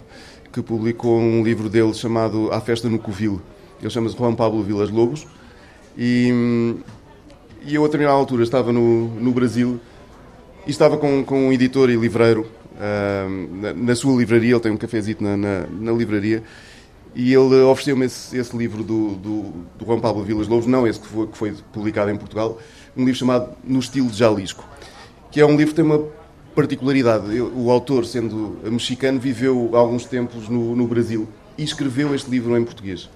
que 0.53 0.61
publicou 0.61 1.17
um 1.17 1.45
livro 1.45 1.69
dele 1.69 1.95
chamado 1.95 2.51
A 2.53 2.61
Festa 2.61 2.89
no 2.89 2.99
Covil 2.99 3.41
ele 3.81 3.91
chama-se 3.91 4.17
Juan 4.17 4.35
Pablo 4.35 4.63
Vilas 4.63 4.91
Lobos. 4.91 5.27
E, 5.97 6.75
e 7.65 7.75
eu, 7.75 7.85
a 7.85 7.87
determinada 7.87 8.17
altura, 8.17 8.43
estava 8.43 8.73
no, 8.73 9.09
no 9.21 9.31
Brasil 9.31 9.79
e 10.67 10.71
estava 10.71 10.97
com, 10.97 11.23
com 11.23 11.49
um 11.49 11.53
editor 11.53 11.89
e 11.91 11.97
livreiro 11.97 12.49
uh, 12.73 13.57
na, 13.61 13.73
na, 13.75 13.95
sua 13.95 14.17
livraria. 14.17 14.55
Ele 14.55 14.61
tem 14.61 14.73
um 14.73 14.77
cafezito 14.77 15.23
na, 15.23 15.37
na, 15.37 15.67
na 15.71 15.93
livraria. 15.93 16.43
E 17.15 17.33
ele 17.33 17.63
ofereceu-me 17.63 18.07
esse, 18.07 18.37
esse, 18.37 18.57
livro 18.57 18.83
do, 18.83 19.15
do, 19.15 19.43
do, 19.79 19.87
Juan 19.87 20.01
Pablo 20.01 20.25
Vilas 20.25 20.49
Lobos, 20.49 20.67
não 20.67 20.87
esse 20.87 20.99
que 20.99 21.07
foi, 21.07 21.27
que 21.29 21.39
foi 21.39 21.55
publicado 21.73 22.11
em 22.11 22.17
Portugal, 22.17 22.59
um 22.97 23.05
livro 23.05 23.19
chamado 23.19 23.51
No 23.63 23.79
Estilo 23.79 24.09
de 24.09 24.17
Jalisco, 24.17 24.65
que 25.31 25.41
é 25.41 25.47
um 25.47 25.57
livro 25.57 25.69
que 25.69 25.75
tem 25.75 25.85
uma 25.85 26.05
particularidade. 26.55 27.41
O 27.41 27.71
autor, 27.71 28.05
sendo 28.05 28.59
mexicano, 28.65 29.21
viveu 29.21 29.71
alguns 29.75 30.07
tempos 30.07 30.49
no, 30.49 30.75
no 30.75 30.89
Brasil 30.89 31.29
e 31.57 31.63
escreveu 31.63 32.15
este 32.15 32.29
livro 32.31 32.57
em 32.57 32.65
português 32.65 33.09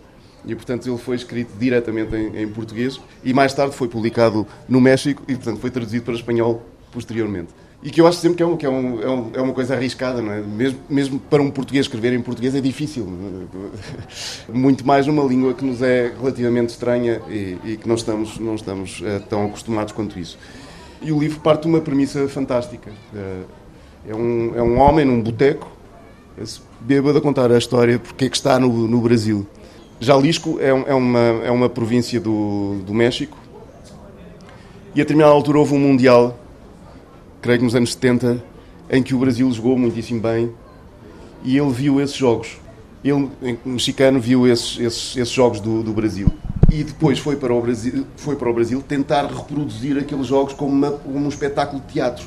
e 0.46 0.54
portanto 0.54 0.88
ele 0.88 0.98
foi 0.98 1.16
escrito 1.16 1.52
diretamente 1.58 2.14
em, 2.14 2.42
em, 2.42 2.48
português 2.48 3.00
e 3.24 3.32
mais 3.34 3.52
tarde 3.52 3.74
foi 3.74 3.88
publicado 3.88 4.46
no 4.68 4.80
México 4.80 5.22
e 5.28 5.34
portanto 5.34 5.60
foi 5.60 5.70
traduzido 5.70 6.04
para 6.04 6.14
espanhol 6.14 6.62
posteriormente. 6.92 7.52
E 7.80 7.90
que 7.90 8.00
eu 8.00 8.06
acho 8.08 8.18
sempre 8.18 8.38
que 8.38 8.42
é, 8.42 8.46
um, 8.46 8.56
que 8.56 8.66
é, 8.66 8.68
um, 8.68 9.02
é, 9.02 9.08
um, 9.08 9.30
é 9.34 9.40
uma 9.40 9.52
coisa 9.52 9.74
arriscada, 9.74 10.20
não 10.20 10.32
é? 10.32 10.40
Mesmo, 10.40 10.80
mesmo 10.88 11.20
para 11.20 11.40
um 11.40 11.48
português 11.48 11.86
escrever 11.86 12.12
em 12.12 12.20
português 12.20 12.54
é 12.54 12.60
difícil. 12.60 13.06
Muito 14.52 14.84
mais 14.84 15.06
numa 15.06 15.22
língua 15.22 15.54
que 15.54 15.64
nos 15.64 15.80
é 15.80 16.12
relativamente 16.18 16.70
estranha 16.70 17.22
e, 17.28 17.56
e 17.64 17.76
que 17.76 17.86
não 17.86 17.94
estamos, 17.94 18.38
não 18.40 18.56
estamos 18.56 19.00
é, 19.04 19.20
tão 19.20 19.46
acostumados 19.46 19.92
quanto 19.92 20.18
isso. 20.18 20.36
E 21.00 21.12
o 21.12 21.20
livro 21.20 21.38
parte 21.38 21.62
de 21.62 21.68
uma 21.68 21.80
premissa 21.80 22.28
fantástica. 22.28 22.90
É, 23.14 23.42
é 24.08 24.14
um, 24.14 24.52
é 24.56 24.62
um 24.62 24.78
homem 24.78 25.04
num 25.04 25.20
boteco, 25.20 25.70
bêbado 26.80 27.18
a 27.18 27.20
contar 27.20 27.50
a 27.52 27.58
história 27.58 27.98
porque 27.98 28.24
é 28.24 28.28
que 28.28 28.36
está 28.36 28.58
no, 28.58 28.88
no 28.88 29.00
Brasil. 29.00 29.46
Jalisco 30.00 30.58
é, 30.60 30.68
é, 30.68 30.94
uma, 30.94 31.18
é 31.18 31.50
uma 31.50 31.68
província 31.68 32.20
do, 32.20 32.80
do 32.86 32.94
México 32.94 33.36
e 34.94 35.00
a 35.00 35.04
determinada 35.04 35.32
altura 35.32 35.58
houve 35.58 35.74
um 35.74 35.78
Mundial, 35.78 36.38
creio 37.40 37.58
que 37.58 37.64
nos 37.64 37.74
anos 37.74 37.92
70, 37.92 38.42
em 38.90 39.02
que 39.02 39.14
o 39.14 39.18
Brasil 39.18 39.50
jogou 39.52 39.78
muitíssimo 39.78 40.20
bem 40.20 40.52
e 41.44 41.56
ele 41.56 41.70
viu 41.70 42.00
esses 42.00 42.16
jogos. 42.16 42.58
Ele, 43.04 43.30
mexicano, 43.64 44.18
viu 44.18 44.46
esses, 44.46 44.78
esses, 44.78 45.16
esses 45.16 45.30
jogos 45.30 45.60
do, 45.60 45.82
do, 45.82 45.92
Brasil 45.92 46.28
e 46.70 46.82
depois 46.82 47.18
foi 47.18 47.36
para, 47.36 47.54
o 47.54 47.60
Brasil, 47.60 48.06
foi 48.16 48.34
para 48.34 48.50
o 48.50 48.52
Brasil 48.52 48.82
tentar 48.86 49.26
reproduzir 49.26 49.96
aqueles 49.96 50.26
jogos 50.26 50.52
como, 50.52 50.72
uma, 50.72 50.90
como 50.90 51.18
um 51.18 51.28
espetáculo 51.28 51.80
de 51.80 51.92
teatro. 51.92 52.26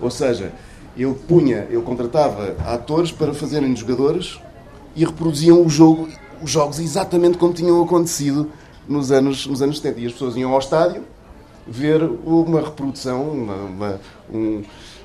Ou 0.00 0.10
seja, 0.10 0.52
ele 0.96 1.14
punha, 1.14 1.66
ele 1.70 1.80
contratava 1.82 2.56
atores 2.66 3.12
para 3.12 3.32
fazerem 3.32 3.74
jogadores 3.76 4.40
e 4.96 5.04
reproduziam 5.04 5.64
o 5.64 5.68
jogo, 5.68 6.08
os 6.42 6.50
jogos 6.50 6.80
exatamente 6.80 7.38
como 7.38 7.52
tinham 7.52 7.82
acontecido 7.82 8.50
nos 8.88 9.12
anos, 9.12 9.46
nos 9.46 9.62
anos 9.62 9.76
70. 9.78 10.00
E 10.00 10.06
as 10.06 10.12
pessoas 10.12 10.36
iam 10.36 10.52
ao 10.52 10.58
estádio 10.58 11.02
ver 11.68 12.02
uma 12.24 12.60
reprodução, 12.60 13.30
uma, 13.30 13.54
uma, 13.54 14.00
um, 14.32 14.62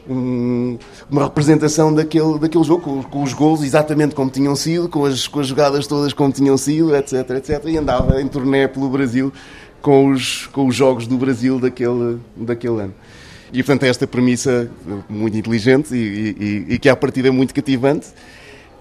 um, 0.09 0.77
uma 1.09 1.23
representação 1.23 1.93
daquele, 1.93 2.39
daquele 2.39 2.63
jogo, 2.63 2.81
com, 2.81 3.03
com, 3.03 3.23
os 3.23 3.33
gols 3.33 3.61
exatamente 3.63 4.15
como 4.15 4.29
tinham 4.29 4.55
sido, 4.55 4.87
com 4.89 5.05
as, 5.05 5.27
com 5.27 5.39
as 5.39 5.47
jogadas 5.47 5.87
todas 5.87 6.13
como 6.13 6.31
tinham 6.31 6.57
sido, 6.57 6.95
etc, 6.95 7.29
etc. 7.31 7.63
E 7.65 7.77
andava 7.77 8.21
em 8.21 8.27
turnê 8.27 8.67
pelo 8.67 8.89
Brasil 8.89 9.31
com 9.81 10.11
os, 10.11 10.47
com 10.47 10.67
os 10.67 10.75
jogos 10.75 11.05
do 11.05 11.17
Brasil 11.17 11.59
daquele, 11.59 12.19
daquele 12.35 12.81
ano. 12.81 12.93
E, 13.51 13.61
portanto, 13.61 13.83
é 13.83 13.89
esta 13.89 14.07
premissa 14.07 14.67
muito 15.07 15.37
inteligente 15.37 15.93
e, 15.93 16.65
e, 16.69 16.73
e 16.73 16.79
que, 16.79 16.89
à 16.89 16.95
partida, 16.95 17.27
é 17.27 17.31
muito 17.31 17.53
cativante. 17.53 18.07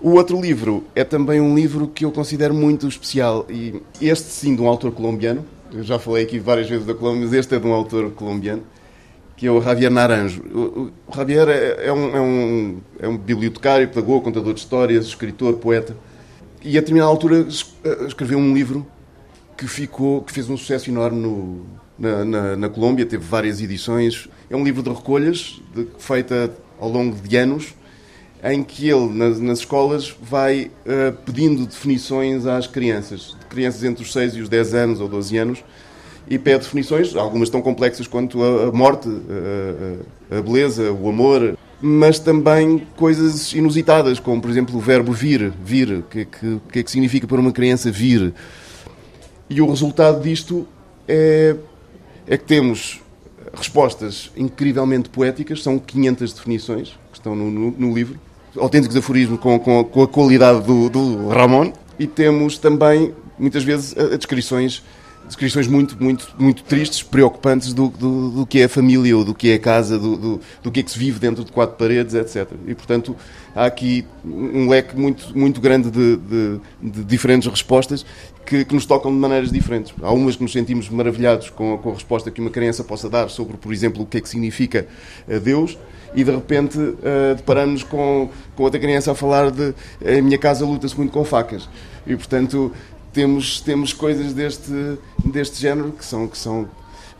O 0.00 0.12
outro 0.12 0.40
livro 0.40 0.84
é 0.94 1.04
também 1.04 1.40
um 1.40 1.54
livro 1.54 1.86
que 1.86 2.04
eu 2.04 2.10
considero 2.10 2.54
muito 2.54 2.88
especial. 2.88 3.46
E 3.50 3.82
este, 4.00 4.30
sim, 4.30 4.56
de 4.56 4.62
um 4.62 4.68
autor 4.68 4.92
colombiano. 4.92 5.44
Eu 5.74 5.82
já 5.82 5.98
falei 5.98 6.24
aqui 6.24 6.38
várias 6.38 6.68
vezes 6.68 6.84
da 6.84 6.94
Colômbia, 6.94 7.22
mas 7.24 7.32
este 7.32 7.54
é 7.54 7.58
de 7.58 7.66
um 7.66 7.72
autor 7.72 8.10
colombiano, 8.12 8.62
que 9.36 9.46
é 9.46 9.50
o 9.50 9.60
Javier 9.60 9.90
Naranjo. 9.90 10.42
O, 10.42 10.92
Javier 11.14 11.48
é, 11.48 11.86
é, 11.86 11.92
um, 11.92 12.16
é, 12.16 12.20
um, 12.20 12.80
é 13.00 13.08
um 13.08 13.16
bibliotecário, 13.16 13.88
pedagogo, 13.88 14.20
contador 14.20 14.52
de 14.52 14.60
histórias, 14.60 15.06
escritor, 15.06 15.54
poeta. 15.54 15.96
E 16.62 16.76
a 16.76 16.80
determinada 16.80 17.10
altura 17.10 17.46
escreveu 18.06 18.38
um 18.38 18.52
livro 18.54 18.86
que 19.56 19.66
ficou, 19.66 20.22
que 20.22 20.32
fez 20.32 20.50
um 20.50 20.56
sucesso 20.56 20.90
enorme 20.90 21.20
no, 21.20 21.66
na, 21.98 22.24
na, 22.24 22.56
na, 22.56 22.68
Colômbia, 22.68 23.06
teve 23.06 23.24
várias 23.24 23.60
edições. 23.60 24.28
É 24.50 24.56
um 24.56 24.64
livro 24.64 24.82
de 24.82 24.90
recolhas, 24.90 25.60
de, 25.74 25.86
feita 25.98 26.52
ao 26.78 26.88
longo 26.88 27.16
de 27.16 27.36
anos, 27.36 27.74
em 28.42 28.62
que 28.62 28.88
ele, 28.88 29.08
nas, 29.12 29.38
nas 29.38 29.58
escolas, 29.60 30.14
vai 30.20 30.70
uh, 30.84 31.12
pedindo 31.24 31.64
definições 31.64 32.46
às 32.46 32.66
crianças, 32.66 33.36
de 33.38 33.46
crianças 33.46 33.84
entre 33.84 34.02
os 34.02 34.12
6 34.12 34.36
e 34.36 34.40
os 34.40 34.48
10 34.48 34.74
anos 34.74 35.00
ou 35.00 35.08
12 35.08 35.36
anos, 35.36 35.64
e 36.28 36.38
pede 36.38 36.64
definições, 36.64 37.14
algumas 37.14 37.50
tão 37.50 37.60
complexas 37.60 38.06
quanto 38.06 38.42
a, 38.42 38.68
a 38.68 38.72
morte, 38.72 39.08
a, 39.08 40.38
a, 40.38 40.42
beleza, 40.42 40.92
o 40.92 41.08
amor, 41.08 41.56
mas 41.80 42.18
também 42.18 42.86
coisas 42.96 43.52
inusitadas, 43.52 44.18
como, 44.18 44.40
por 44.40 44.50
exemplo, 44.50 44.76
o 44.76 44.80
verbo 44.80 45.12
vir, 45.12 45.52
vir, 45.64 45.92
o 45.98 46.02
que, 46.02 46.24
que, 46.24 46.60
que 46.72 46.78
é 46.78 46.82
que 46.82 46.90
significa 46.90 47.26
para 47.26 47.40
uma 47.40 47.52
criança 47.52 47.90
vir. 47.90 48.32
E 49.50 49.60
o 49.60 49.68
resultado 49.68 50.22
disto 50.22 50.66
é 51.06 51.56
é 52.26 52.36
que 52.36 52.44
temos 52.44 53.00
respostas 53.52 54.30
incrivelmente 54.36 55.08
poéticas, 55.08 55.62
são 55.62 55.78
500 55.78 56.32
definições 56.32 56.88
que 57.10 57.18
estão 57.18 57.34
no, 57.34 57.50
no, 57.50 57.70
no 57.72 57.94
livro, 57.94 58.18
autênticos 58.56 58.96
aforismos 58.96 59.40
com, 59.40 59.58
com, 59.58 59.84
com, 59.84 60.02
a 60.02 60.08
qualidade 60.08 60.62
do, 60.62 60.88
do 60.88 61.28
Ramon, 61.28 61.72
e 61.98 62.06
temos 62.06 62.58
também, 62.58 63.14
muitas 63.38 63.64
vezes, 63.64 63.94
descrições 64.16 64.82
descrições 65.26 65.66
muito, 65.66 65.96
muito, 66.02 66.34
muito 66.38 66.62
tristes, 66.64 67.02
preocupantes 67.02 67.72
do, 67.72 67.88
do, 67.88 68.30
do, 68.30 68.46
que 68.46 68.60
é 68.60 68.64
a 68.64 68.68
família 68.68 69.16
ou 69.16 69.24
do 69.24 69.34
que 69.34 69.50
é 69.50 69.54
a 69.54 69.58
casa, 69.58 69.98
do, 69.98 70.16
do, 70.16 70.40
do, 70.62 70.70
que 70.70 70.80
é 70.80 70.82
que 70.82 70.90
se 70.90 70.98
vive 70.98 71.18
dentro 71.18 71.44
de 71.44 71.50
quatro 71.50 71.76
paredes, 71.76 72.14
etc. 72.14 72.50
E, 72.66 72.74
portanto, 72.74 73.16
há 73.54 73.66
aqui 73.66 74.04
um 74.24 74.68
leque 74.68 74.96
muito, 74.96 75.36
muito 75.36 75.60
grande 75.60 75.90
de, 75.90 76.16
de, 76.16 76.60
de 76.82 77.04
diferentes 77.04 77.48
respostas 77.48 78.04
que, 78.44 78.64
que, 78.64 78.74
nos 78.74 78.84
tocam 78.84 79.10
de 79.10 79.18
maneiras 79.18 79.50
diferentes. 79.50 79.92
Há 80.02 80.12
umas 80.12 80.36
que 80.36 80.42
nos 80.42 80.52
sentimos 80.52 80.88
maravilhados 80.88 81.50
com 81.50 81.74
a, 81.74 81.78
com 81.78 81.90
a 81.90 81.94
resposta 81.94 82.30
que 82.30 82.40
uma 82.40 82.50
criança 82.50 82.84
possa 82.84 83.08
dar 83.08 83.28
sobre, 83.28 83.56
por 83.56 83.72
exemplo, 83.72 84.02
o 84.02 84.06
que 84.06 84.18
é 84.18 84.20
que 84.20 84.28
significa 84.28 84.86
Deus 85.42 85.78
e 86.14 86.24
de 86.24 86.30
repente 86.30 86.78
uh, 86.78 87.34
deparamos 87.36 87.82
com, 87.82 88.28
com 88.54 88.62
outra 88.62 88.78
criança 88.78 89.12
a 89.12 89.14
falar 89.14 89.50
de 89.50 89.74
a 90.04 90.22
minha 90.22 90.38
casa 90.38 90.64
luta-se 90.64 90.96
muito 90.96 91.12
com 91.12 91.24
facas. 91.24 91.68
E 92.06 92.16
portanto 92.16 92.72
temos, 93.12 93.60
temos 93.60 93.92
coisas 93.92 94.32
deste, 94.32 94.98
deste 95.24 95.60
género 95.60 95.92
que 95.92 96.04
são, 96.04 96.26
que 96.26 96.38
são 96.38 96.68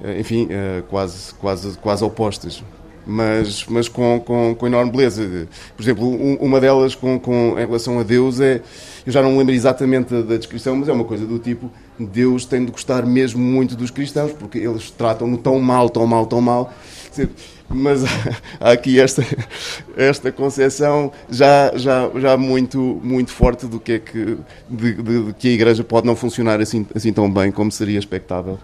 eh, 0.03 0.21
enfim, 0.21 0.49
eh, 0.51 0.83
quase, 0.89 1.35
quase, 1.35 1.79
quase 1.79 2.05
opostas. 2.05 2.63
Mas, 3.04 3.66
mas 3.66 3.88
com, 3.88 4.21
com, 4.21 4.54
com 4.54 4.66
enorme 4.66 4.92
beleza. 4.92 5.49
Por 5.76 5.82
exemplo, 5.82 6.09
uma 6.40 6.61
delas 6.61 6.94
com, 6.94 7.18
com, 7.18 7.59
em 7.59 7.66
relação 7.66 7.99
a 7.99 8.02
Deus 8.02 8.40
é. 8.40 8.61
Eu 9.04 9.12
já 9.12 9.21
não 9.21 9.32
me 9.32 9.38
lembro 9.38 9.52
exatamente 9.52 10.23
da 10.23 10.37
descrição, 10.37 10.76
mas 10.76 10.88
é 10.88 10.92
uma 10.92 11.04
coisa 11.04 11.26
do 11.26 11.38
tipo: 11.38 11.71
Deus 11.99 12.44
tem 12.44 12.64
de 12.64 12.71
gostar 12.71 13.04
mesmo 13.04 13.42
muito 13.42 13.75
dos 13.75 13.90
cristãos, 13.90 14.32
porque 14.32 14.59
eles 14.59 14.90
tratam-no 14.90 15.37
tão 15.37 15.59
mal, 15.59 15.90
tão 15.90 16.06
mal, 16.06 16.26
tão 16.26 16.40
mal. 16.40 16.73
Mas 17.68 18.04
há 18.61 18.71
aqui 18.71 19.00
esta, 19.00 19.25
esta 19.97 20.30
concepção 20.30 21.11
já, 21.28 21.73
já, 21.75 22.09
já 22.14 22.37
muito, 22.37 23.00
muito 23.02 23.32
forte 23.32 23.66
do 23.66 23.80
que 23.80 23.92
é 23.92 23.99
que, 23.99 24.38
de, 24.68 24.94
de, 24.94 25.25
de 25.25 25.32
que 25.32 25.49
a 25.49 25.52
Igreja 25.52 25.82
pode 25.82 26.06
não 26.06 26.14
funcionar 26.14 26.61
assim, 26.61 26.87
assim 26.94 27.12
tão 27.12 27.32
bem 27.32 27.50
como 27.50 27.73
seria 27.73 27.99
expectável 27.99 28.59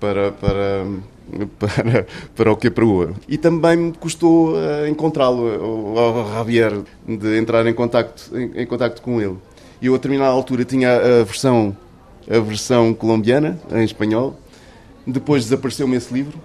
para, 0.00 0.32
para, 0.32 0.86
para, 1.58 2.06
para 2.34 2.52
o 2.52 2.56
que 2.56 2.68
apregoa. 2.68 3.14
E 3.28 3.38
também 3.38 3.76
me 3.76 3.92
custou 3.92 4.52
uh, 4.52 4.86
encontrá-lo, 4.88 5.98
ao 5.98 6.32
Javier, 6.34 6.72
de 7.06 7.38
entrar 7.38 7.66
em 7.66 7.74
contacto, 7.74 8.36
em, 8.36 8.62
em 8.62 8.66
contacto 8.66 9.02
com 9.02 9.20
ele. 9.20 9.36
E 9.80 9.86
eu, 9.86 9.94
a 9.94 9.96
determinada 9.96 10.30
altura, 10.30 10.64
tinha 10.64 10.96
a 10.96 11.24
versão, 11.24 11.76
a 12.28 12.38
versão 12.38 12.94
colombiana, 12.94 13.58
em 13.72 13.84
espanhol. 13.84 14.38
Depois 15.06 15.44
desapareceu-me 15.44 15.96
esse 15.96 16.12
livro 16.12 16.38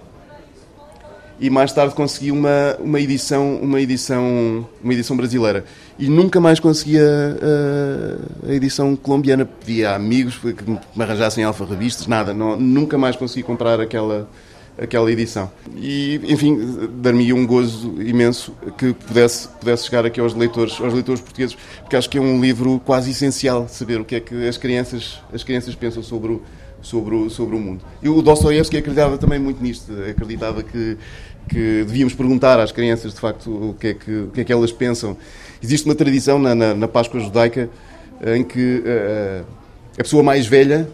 e 1.40 1.48
mais 1.48 1.72
tarde 1.72 1.94
consegui 1.94 2.30
uma, 2.30 2.76
uma 2.78 3.00
edição 3.00 3.56
uma 3.56 3.80
edição 3.80 4.68
uma 4.84 4.92
edição 4.92 5.16
brasileira 5.16 5.64
e 5.98 6.06
nunca 6.06 6.38
mais 6.38 6.60
consegui 6.60 6.98
a, 6.98 8.46
a, 8.46 8.52
edição 8.52 8.94
colombiana 8.94 9.46
pedi 9.46 9.82
a 9.82 9.94
amigos 9.94 10.36
que 10.36 10.70
me 10.70 10.78
arranjassem 11.02 11.42
alfa 11.42 11.64
revistas 11.64 12.06
nada 12.06 12.34
não, 12.34 12.58
nunca 12.58 12.98
mais 12.98 13.16
consegui 13.16 13.42
comprar 13.42 13.80
aquela 13.80 14.28
aquela 14.80 15.10
edição 15.12 15.50
e 15.76 16.20
enfim 16.24 16.88
dar-me 17.02 17.32
um 17.32 17.46
gozo 17.46 18.00
imenso 18.00 18.54
que 18.78 18.94
pudesse 18.94 19.48
pudesse 19.48 19.84
chegar 19.84 20.06
aqui 20.06 20.18
aos 20.20 20.34
leitores 20.34 20.80
aos 20.80 20.94
leitores 20.94 21.20
portugueses 21.20 21.56
porque 21.82 21.96
acho 21.96 22.08
que 22.08 22.16
é 22.16 22.20
um 22.20 22.40
livro 22.40 22.80
quase 22.84 23.10
essencial 23.10 23.68
saber 23.68 24.00
o 24.00 24.04
que 24.04 24.16
é 24.16 24.20
que 24.20 24.48
as 24.48 24.56
crianças 24.56 25.20
as 25.32 25.44
crianças 25.44 25.74
pensam 25.74 26.02
sobre 26.02 26.32
o 26.32 26.42
sobre 26.82 27.14
o, 27.14 27.28
sobre 27.28 27.54
o 27.54 27.58
mundo. 27.58 27.84
E 28.02 28.08
o 28.08 28.22
Dostoiévski 28.22 28.78
acreditava 28.78 29.18
também 29.18 29.38
muito 29.38 29.62
nisto, 29.62 29.92
acreditava 30.08 30.62
que 30.62 30.96
que 31.48 31.84
devíamos 31.84 32.14
perguntar 32.14 32.60
às 32.60 32.70
crianças, 32.70 33.12
de 33.12 33.20
facto, 33.20 33.50
o 33.50 33.74
que 33.74 33.88
é 33.88 33.94
que, 33.94 34.10
o 34.10 34.28
que, 34.28 34.40
é 34.40 34.44
que 34.44 34.52
elas 34.52 34.70
pensam. 34.70 35.16
Existe 35.60 35.84
uma 35.84 35.96
tradição 35.96 36.38
na, 36.38 36.54
na, 36.54 36.74
na 36.74 36.86
Páscoa 36.86 37.18
judaica 37.18 37.68
em 38.24 38.44
que 38.44 38.78
uh, 38.78 39.44
a 39.98 40.02
pessoa 40.02 40.22
mais 40.22 40.46
velha 40.46 40.88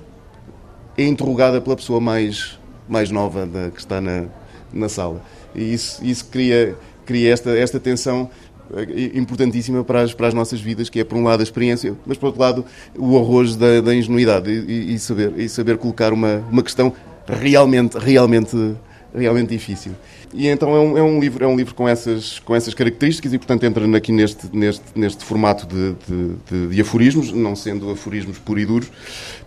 é 0.96 1.04
interrogada 1.04 1.60
pela 1.60 1.76
pessoa 1.76 2.00
mais, 2.00 2.58
mais 2.88 3.10
nova 3.10 3.46
da, 3.46 3.70
que 3.70 3.80
está 3.80 4.00
na, 4.00 4.24
na 4.72 4.88
sala. 4.88 5.22
E 5.54 5.72
isso, 5.72 6.04
isso 6.04 6.26
cria, 6.26 6.76
cria 7.04 7.32
esta, 7.32 7.50
esta 7.50 7.80
tensão 7.80 8.30
eh, 8.74 9.12
importantíssima 9.14 9.84
para 9.84 10.02
as, 10.02 10.12
para 10.12 10.28
as 10.28 10.34
nossas 10.34 10.60
vidas, 10.60 10.88
que 10.88 11.00
é, 11.00 11.04
por 11.04 11.16
um 11.16 11.24
lado, 11.24 11.40
a 11.40 11.42
experiência, 11.42 11.94
mas, 12.04 12.18
por 12.18 12.26
outro 12.26 12.40
lado, 12.40 12.64
o 12.96 13.18
arrojo 13.18 13.56
da, 13.56 13.80
da 13.80 13.94
ingenuidade 13.94 14.50
e, 14.50 14.94
e, 14.94 14.98
saber, 14.98 15.32
e 15.38 15.48
saber 15.48 15.78
colocar 15.78 16.12
uma, 16.12 16.44
uma 16.50 16.62
questão 16.62 16.92
realmente, 17.26 17.98
realmente, 17.98 18.74
realmente 19.20 19.50
difícil. 19.50 19.92
E 20.32 20.48
então 20.48 20.74
é 20.74 20.80
um, 20.80 20.98
é 20.98 21.02
um, 21.02 21.18
livro, 21.18 21.44
é 21.44 21.46
um 21.46 21.56
livro 21.56 21.74
com, 21.74 21.88
essas, 21.88 22.38
com 22.40 22.54
essas 22.54 22.74
características 22.74 23.32
e, 23.32 23.38
portanto, 23.38 23.64
entra 23.64 23.96
aqui 23.96 24.12
neste, 24.12 24.54
neste, 24.54 24.84
neste 24.94 25.24
formato 25.24 25.66
de, 25.66 25.94
de, 26.06 26.34
de, 26.50 26.74
de 26.74 26.80
aforismos, 26.80 27.32
não 27.32 27.56
sendo 27.56 27.90
aforismos 27.90 28.38
puros 28.38 28.62
e 28.62 28.66
duros, 28.66 28.90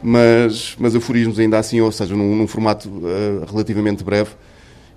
mas, 0.02 0.76
mas 0.80 0.96
aforismos 0.96 1.40
ainda 1.40 1.60
assim, 1.60 1.80
ou 1.82 1.92
seja, 1.92 2.16
num, 2.16 2.36
num 2.36 2.48
formato 2.48 2.90
uh, 2.90 3.46
relativamente 3.50 4.04
breve, 4.04 4.32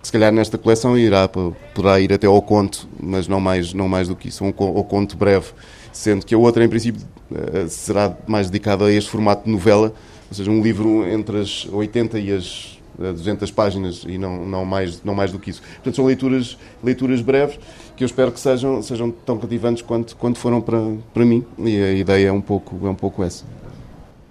que 0.00 0.08
se 0.08 0.12
calhar 0.12 0.32
nesta 0.32 0.56
coleção 0.58 0.96
irá, 0.98 1.28
poderá 1.28 2.00
ir 2.00 2.12
até 2.12 2.26
ao 2.26 2.40
conto, 2.42 2.88
mas 3.00 3.28
não 3.28 3.40
mais, 3.40 3.72
não 3.72 3.88
mais 3.88 4.08
do 4.08 4.16
que 4.16 4.28
isso, 4.28 4.44
um, 4.44 4.52
ao 4.58 4.84
conto 4.84 5.16
breve, 5.16 5.46
sendo 5.92 6.24
que 6.24 6.34
a 6.34 6.38
outra, 6.38 6.64
em 6.64 6.68
princípio, 6.68 7.02
uh, 7.30 7.68
será 7.68 8.16
mais 8.26 8.48
dedicada 8.48 8.86
a 8.86 8.92
este 8.92 9.10
formato 9.10 9.44
de 9.44 9.50
novela, 9.50 9.92
ou 10.30 10.34
seja, 10.34 10.50
um 10.50 10.62
livro 10.62 11.06
entre 11.06 11.40
as 11.40 11.66
80 11.70 12.18
e 12.18 12.32
as 12.32 12.81
200 13.10 13.50
páginas 13.50 14.04
e 14.06 14.18
não, 14.18 14.44
não, 14.44 14.64
mais, 14.64 15.02
não 15.02 15.14
mais 15.14 15.32
do 15.32 15.38
que 15.38 15.50
isso. 15.50 15.62
Portanto, 15.62 15.96
são 15.96 16.04
leituras, 16.04 16.56
leituras 16.84 17.20
breves 17.20 17.58
que 17.96 18.04
eu 18.04 18.06
espero 18.06 18.30
que 18.30 18.38
sejam, 18.38 18.82
sejam 18.82 19.10
tão 19.10 19.38
cativantes 19.38 19.82
quanto, 19.82 20.16
quanto 20.16 20.38
foram 20.38 20.60
para, 20.60 20.78
para 21.12 21.24
mim 21.24 21.44
e 21.58 21.82
a 21.82 21.92
ideia 21.92 22.28
é 22.28 22.32
um 22.32 22.40
pouco, 22.40 22.86
é 22.86 22.90
um 22.90 22.94
pouco 22.94 23.22
essa. 23.22 23.44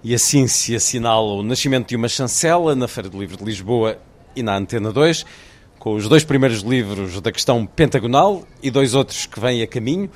E 0.03 0.15
assim 0.15 0.47
se 0.47 0.75
assinala 0.75 1.33
o 1.33 1.43
nascimento 1.43 1.89
de 1.89 1.95
uma 1.95 2.07
chancela 2.07 2.75
na 2.75 2.87
Feira 2.87 3.09
do 3.09 3.19
Livro 3.19 3.37
de 3.37 3.43
Lisboa 3.43 3.97
e 4.35 4.41
na 4.41 4.55
Antena 4.55 4.91
2. 4.91 5.25
com 5.77 5.95
os 5.95 6.07
dois 6.07 6.23
primeiros 6.23 6.61
livros 6.61 7.19
da 7.21 7.31
questão 7.31 7.65
pentagonal 7.65 8.43
e 8.63 8.71
dois 8.71 8.93
outros 8.93 9.25
que 9.25 9.39
vêm 9.39 9.61
a 9.61 9.67
caminho. 9.67 10.09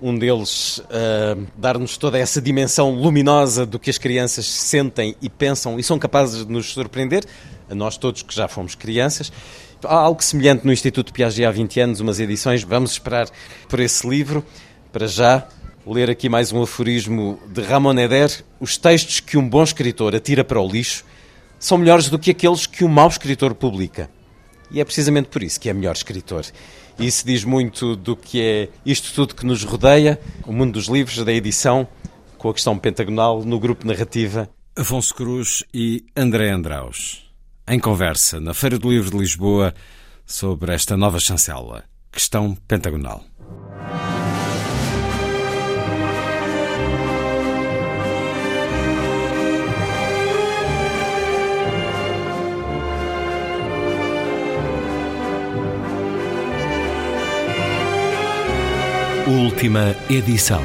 Um 0.00 0.18
deles 0.18 0.78
uh, 0.78 1.46
dar-nos 1.56 1.96
toda 1.96 2.18
essa 2.18 2.40
dimensão 2.40 2.90
luminosa 2.90 3.64
do 3.64 3.78
que 3.78 3.88
as 3.88 3.96
crianças 3.96 4.46
sentem 4.46 5.16
e 5.22 5.30
pensam 5.30 5.78
e 5.78 5.82
são 5.82 5.98
capazes 5.98 6.44
de 6.44 6.52
nos 6.52 6.72
surpreender, 6.72 7.24
a 7.70 7.74
nós 7.74 7.96
todos 7.96 8.22
que 8.22 8.34
já 8.34 8.48
fomos 8.48 8.74
crianças. 8.74 9.32
Há 9.84 9.94
algo 9.94 10.22
semelhante 10.22 10.64
no 10.64 10.72
Instituto 10.72 11.12
Piaget 11.12 11.44
há 11.44 11.50
20 11.50 11.80
anos, 11.80 12.00
umas 12.00 12.18
edições. 12.18 12.62
Vamos 12.62 12.92
esperar 12.92 13.28
por 13.68 13.80
esse 13.80 14.08
livro. 14.08 14.44
Para 14.92 15.06
já, 15.06 15.46
ler 15.86 16.10
aqui 16.10 16.28
mais 16.28 16.52
um 16.52 16.62
aforismo 16.62 17.38
de 17.46 17.60
Ramon 17.62 17.98
Eder: 17.98 18.44
os 18.58 18.76
textos 18.76 19.20
que 19.20 19.36
um 19.36 19.48
bom 19.48 19.62
escritor 19.62 20.14
atira 20.14 20.42
para 20.42 20.60
o 20.60 20.68
lixo 20.68 21.04
são 21.58 21.78
melhores 21.78 22.08
do 22.08 22.18
que 22.18 22.30
aqueles 22.30 22.66
que 22.66 22.84
um 22.84 22.88
mau 22.88 23.08
escritor 23.08 23.54
publica. 23.54 24.10
E 24.70 24.80
é 24.80 24.84
precisamente 24.84 25.28
por 25.28 25.42
isso 25.42 25.60
que 25.60 25.68
é 25.68 25.72
melhor 25.72 25.94
escritor. 25.94 26.44
E 26.98 27.06
isso 27.06 27.26
diz 27.26 27.44
muito 27.44 27.94
do 27.94 28.16
que 28.16 28.40
é 28.40 28.68
isto 28.84 29.12
tudo 29.14 29.34
que 29.34 29.46
nos 29.46 29.62
rodeia, 29.62 30.18
o 30.46 30.52
mundo 30.52 30.72
dos 30.72 30.86
livros, 30.86 31.22
da 31.24 31.32
edição, 31.32 31.86
com 32.38 32.48
a 32.48 32.54
questão 32.54 32.78
pentagonal 32.78 33.44
no 33.44 33.60
grupo 33.60 33.86
Narrativa. 33.86 34.48
Afonso 34.74 35.14
Cruz 35.14 35.64
e 35.72 36.04
André 36.14 36.50
Andraus, 36.50 37.25
em 37.68 37.80
conversa 37.80 38.40
na 38.40 38.54
Feira 38.54 38.78
do 38.78 38.90
Livro 38.90 39.10
de 39.10 39.18
Lisboa 39.18 39.74
sobre 40.24 40.72
esta 40.72 40.96
nova 40.96 41.18
chancela, 41.18 41.84
questão 42.12 42.54
pentagonal. 42.66 43.24
Última 59.26 59.96
edição. 60.08 60.62